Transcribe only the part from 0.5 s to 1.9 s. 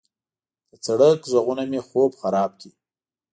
د سړک غږونه مې